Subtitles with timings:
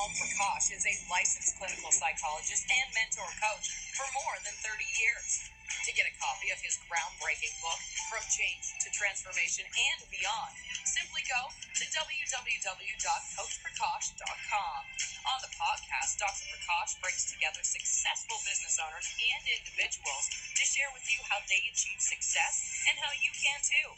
[0.00, 5.44] Om Prakash is a licensed clinical psychologist and mentor coach for more than 30 years.
[5.84, 7.76] To get a copy of his groundbreaking book,
[8.08, 10.56] From Change to Transformation and Beyond,
[10.88, 14.80] simply go to www.coachprakash.com.
[15.20, 16.48] On the podcast, Dr.
[16.48, 22.00] Prakash brings together successful business owners and individuals to share with you how they achieve
[22.00, 23.92] success and how you can too.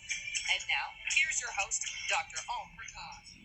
[0.51, 2.43] And now, here's your host, Dr.
[2.51, 3.42] Om Prakash.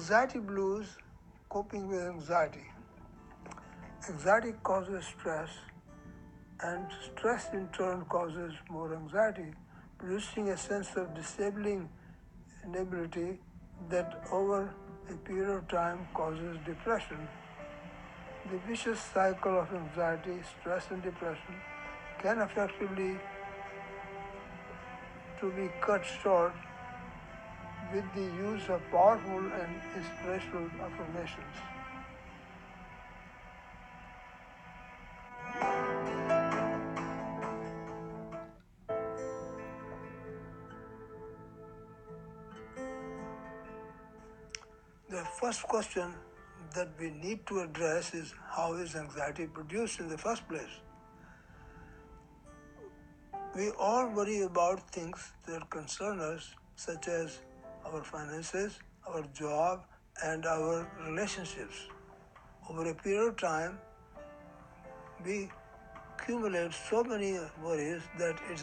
[0.00, 0.96] Anxiety blues,
[1.50, 2.66] coping with anxiety.
[4.08, 5.50] Anxiety causes stress,
[6.62, 9.52] and stress in turn causes more anxiety,
[9.98, 11.90] producing a sense of disabling
[12.64, 13.40] inability
[13.90, 14.72] that over
[15.10, 17.28] a period of time causes depression.
[18.50, 21.60] The vicious cycle of anxiety, stress, and depression
[22.22, 23.18] can effectively
[25.40, 26.54] to be cut short
[27.92, 31.56] with the use of powerful and inspirational affirmations.
[45.08, 46.14] The first question
[46.74, 50.78] that we need to address is how is anxiety produced in the first place?
[53.56, 57.40] We all worry about things that concern us, such as
[57.92, 59.84] our finances, our job,
[60.22, 61.88] and our relationships.
[62.68, 63.78] Over a period of time,
[65.24, 65.50] we
[66.18, 68.62] accumulate so many worries that it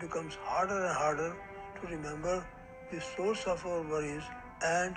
[0.00, 1.36] becomes harder and harder
[1.80, 2.46] to remember
[2.90, 4.22] the source of our worries
[4.62, 4.96] and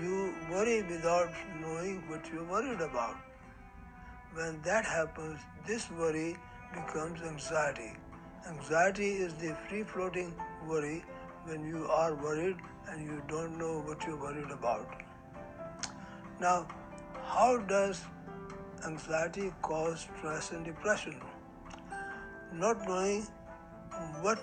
[0.00, 3.16] you worry without knowing what you're worried about.
[4.34, 6.36] When that happens, this worry
[6.72, 7.92] becomes anxiety.
[8.46, 10.34] Anxiety is the free floating
[10.66, 11.04] worry
[11.48, 12.56] when you are worried
[12.90, 15.02] and you don't know what you're worried about.
[16.40, 16.66] Now,
[17.24, 18.02] how does
[18.86, 21.20] anxiety cause stress and depression?
[22.52, 23.26] Not knowing
[24.20, 24.38] what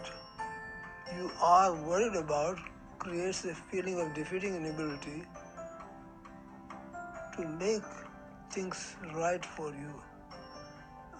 [1.15, 2.57] you are worried about
[2.99, 5.23] creates a feeling of defeating inability
[7.37, 7.83] to make
[8.51, 9.93] things right for you.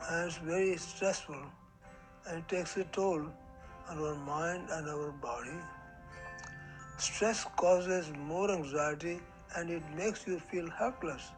[0.10, 1.44] And it's very stressful
[2.28, 3.26] and it takes a toll
[3.90, 5.58] on our mind and our body.
[7.06, 9.20] Stress causes more anxiety
[9.56, 11.32] and it makes you feel helpless.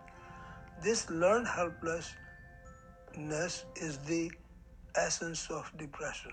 [0.81, 2.15] This learned helplessness
[3.75, 4.31] is the
[4.95, 6.31] essence of depression.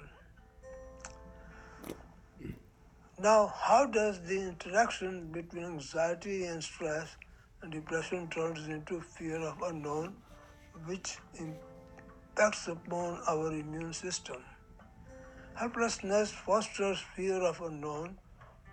[3.19, 7.17] Now, how does the interaction between anxiety and stress
[7.61, 10.15] and depression turns into fear of unknown,
[10.87, 14.45] which impacts upon our immune system?
[15.55, 18.19] Helplessness fosters fear of unknown,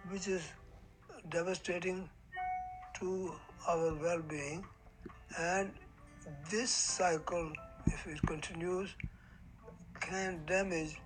[0.10, 0.42] which is
[1.30, 2.10] devastating
[3.00, 3.34] to
[3.68, 4.66] our well-being,
[5.38, 5.72] and
[6.50, 7.52] this cycle,
[7.86, 8.90] if it continues,
[10.00, 11.00] can damage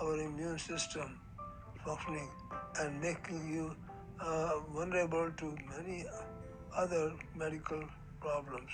[0.00, 1.18] our immune system
[1.84, 2.28] functioning
[2.80, 3.74] and making you
[4.20, 6.04] uh, vulnerable to many
[6.76, 7.82] other medical
[8.20, 8.70] problems.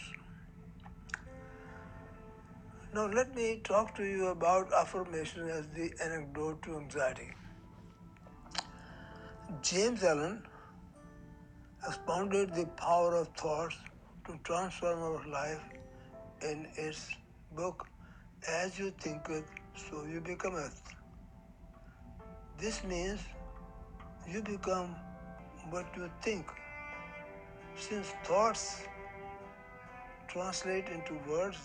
[2.94, 7.30] Now, let me talk to you about affirmation as the antidote to anxiety.
[9.62, 10.42] James Allen
[11.86, 13.76] expounded the power of thoughts
[14.26, 15.62] to transform our life
[16.42, 17.08] in his
[17.56, 17.86] book,
[18.46, 20.72] As You Think It, So You Become It.
[22.58, 23.20] This means
[24.30, 24.94] you become
[25.70, 26.46] what you think.
[27.74, 28.82] Since thoughts
[30.28, 31.56] translate into words,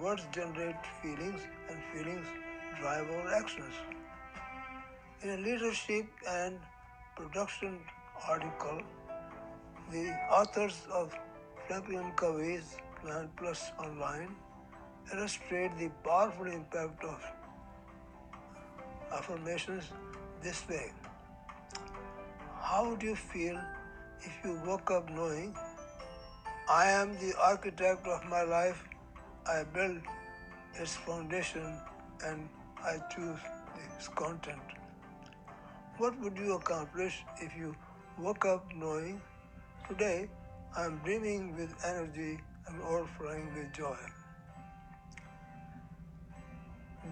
[0.00, 2.26] words generate feelings, and feelings
[2.80, 3.74] drive our actions.
[5.22, 6.58] In a leadership and
[7.20, 7.78] production
[8.26, 8.80] article,
[9.92, 11.14] the authors of
[11.66, 14.34] Franklin Covey's Plan Plus Online
[15.12, 17.20] illustrate the powerful impact of
[19.12, 19.84] affirmations
[20.42, 20.92] this way.
[22.58, 23.60] How would you feel
[24.20, 25.54] if you woke up knowing
[26.70, 28.82] I am the architect of my life,
[29.46, 30.00] I build
[30.74, 31.80] its foundation,
[32.24, 32.48] and
[32.82, 33.40] I choose
[33.96, 34.79] its content?
[36.00, 37.76] What would you accomplish if you
[38.18, 39.20] woke up knowing
[39.86, 40.30] today
[40.74, 43.98] I am brimming with energy and overflowing with joy?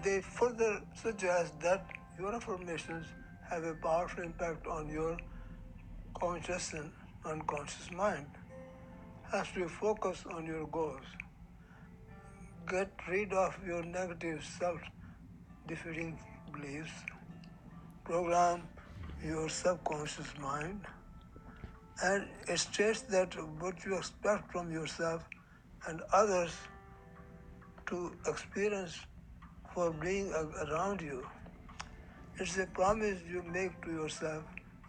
[0.01, 1.85] They further suggest that
[2.17, 3.05] your affirmations
[3.47, 5.17] have a powerful impact on your
[6.19, 6.91] conscious and
[7.25, 8.25] unconscious mind.
[9.31, 11.13] As you focus on your goals,
[12.67, 14.81] get rid of your negative self
[15.67, 16.19] defeating
[16.51, 17.05] beliefs,
[18.03, 18.63] program
[19.23, 20.85] your subconscious mind,
[22.03, 25.23] and it states that what you expect from yourself
[25.87, 26.53] and others
[27.87, 28.99] to experience
[29.73, 31.27] for being around you.
[32.39, 34.43] It's a promise you make to yourself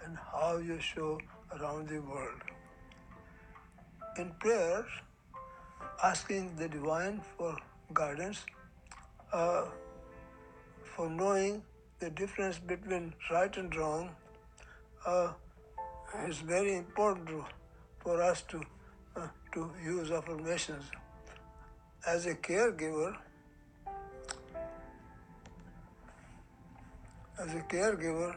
[0.04, 1.18] and how you show
[1.58, 2.40] around the world.
[4.18, 4.84] In prayer,
[6.04, 7.56] asking the divine for
[7.92, 8.44] guidance,
[9.32, 9.64] uh,
[10.84, 11.62] for knowing
[11.98, 14.10] the difference between right and wrong,
[15.06, 15.32] uh,
[16.28, 17.44] is very important to,
[18.00, 18.60] for us to
[19.16, 20.84] uh, to use affirmations.
[22.06, 23.16] As a caregiver,
[27.38, 28.36] as a caregiver,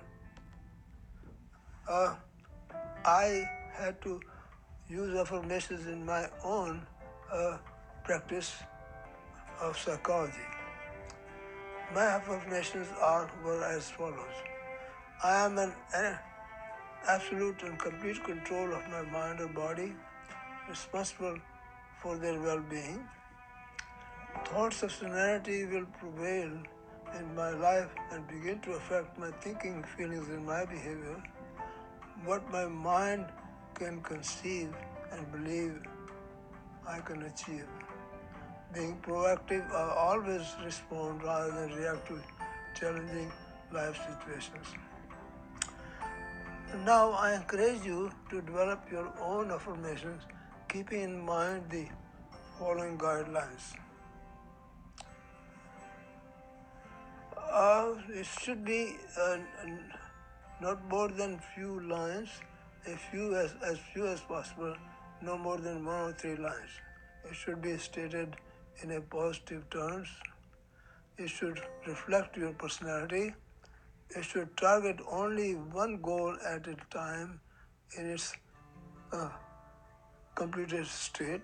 [1.88, 2.16] uh,
[3.06, 4.20] I had to
[4.90, 6.86] use affirmations in my own
[7.32, 7.58] uh,
[8.04, 8.54] practice
[9.62, 10.48] of psychology.
[11.94, 14.38] My affirmations are were as follows:
[15.24, 16.18] I am an, an
[17.08, 19.94] absolute and complete control of my mind or body,
[20.70, 21.38] responsible
[22.02, 23.04] for their well-being.
[24.46, 26.52] Thoughts of serenity will prevail
[27.18, 31.22] in my life and begin to affect my thinking, feelings, and my behavior.
[32.26, 33.26] What my mind
[33.76, 34.74] can conceive
[35.12, 35.82] and believe,
[36.88, 37.68] I can achieve.
[38.74, 42.20] Being proactive, I always respond rather than react to
[42.80, 43.32] challenging
[43.72, 44.68] life situations.
[46.82, 50.24] Now, I encourage you to develop your own affirmations,
[50.68, 51.88] keeping in mind the
[52.58, 53.76] following guidelines.
[57.38, 59.38] Uh, it should be uh,
[60.62, 62.30] not more than few lines,
[62.88, 64.76] a few as, as few as possible,
[65.22, 66.72] no more than one or three lines.
[67.30, 68.36] It should be stated
[68.82, 70.10] in a positive terms.
[71.20, 73.36] It should reflect your personality.
[74.16, 77.40] It should target only one goal at a time
[77.98, 78.34] in its
[79.12, 79.30] uh,
[80.36, 81.42] completed state.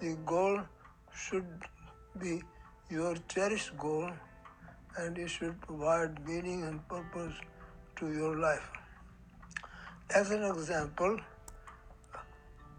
[0.00, 0.60] The goal
[1.14, 1.46] should
[2.18, 2.42] be
[2.88, 4.10] your cherished goal
[4.96, 7.34] and it should provide meaning and purpose
[7.96, 8.70] to your life.
[10.14, 11.18] As an example,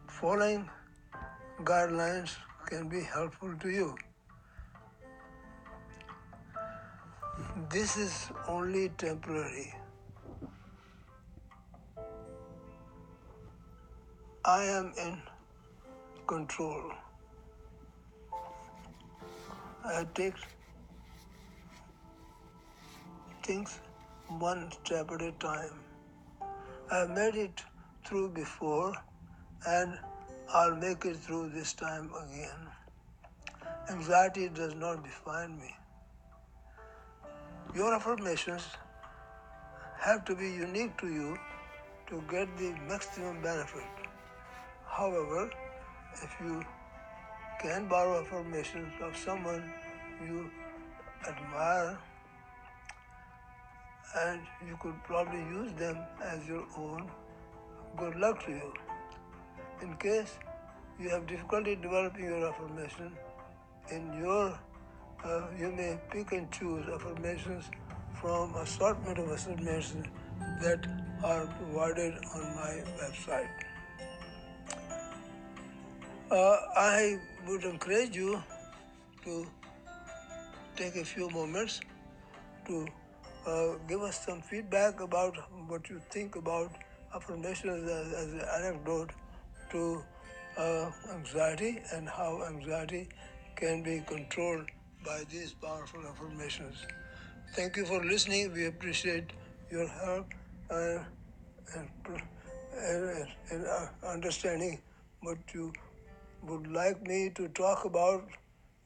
[0.07, 0.67] following
[1.63, 2.35] guidelines
[2.65, 3.95] can be helpful to you.
[7.55, 9.75] This is only temporary.
[14.43, 15.21] I am in
[16.25, 16.91] control.
[19.85, 20.33] I take
[23.43, 23.79] things
[24.39, 25.79] one step at a time.
[26.89, 27.63] I've made it
[28.03, 28.95] through before
[29.67, 29.99] and
[30.51, 32.67] I'll make it through this time again.
[33.91, 35.75] Anxiety does not define me.
[37.75, 38.61] Your affirmations
[39.99, 41.37] have to be unique to you
[42.07, 43.83] to get the maximum benefit.
[44.85, 45.49] However,
[46.21, 46.63] if you
[47.61, 49.63] can borrow affirmations of someone
[50.23, 50.51] you
[51.27, 51.97] admire,
[54.21, 57.09] and you could probably use them as your own.
[57.97, 58.73] Good luck to you.
[59.81, 60.37] In case
[60.99, 63.11] you have difficulty developing your affirmation,
[63.89, 64.59] in your
[65.25, 67.65] uh, you may pick and choose affirmations
[68.19, 70.05] from assortment of affirmations
[70.61, 70.85] that
[71.23, 73.47] are provided on my website.
[76.31, 78.41] Uh, I would encourage you
[79.23, 79.45] to
[80.75, 81.81] take a few moments
[82.67, 82.87] to
[83.45, 85.37] uh, give us some feedback about
[85.67, 86.71] what you think about
[87.15, 89.11] affirmations as, as an anecdote
[89.71, 90.03] to
[90.57, 93.07] uh, anxiety and how anxiety
[93.55, 94.65] can be controlled
[95.03, 96.77] by these powerful affirmations.
[97.55, 98.53] Thank you for listening.
[98.53, 99.31] We appreciate
[99.71, 100.33] your help
[100.69, 101.05] and,
[101.75, 104.79] and, and uh, understanding
[105.21, 105.73] what you
[106.43, 108.27] would like me to talk about.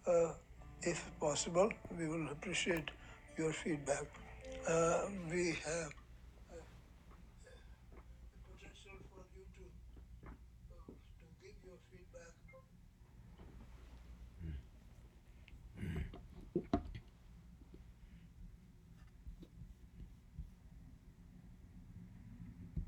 [0.06, 0.34] Uh,
[0.82, 2.90] if possible, we will appreciate
[3.38, 4.06] your feedback.
[4.68, 5.92] Uh, we have